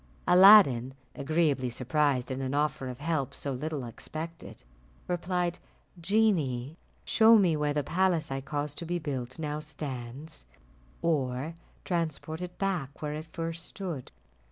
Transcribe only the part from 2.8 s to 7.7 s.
of help so little expected, replied, "Genie, show me